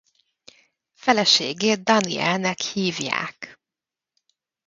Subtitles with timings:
[0.93, 3.59] Feleségét Danielle-nek hívják.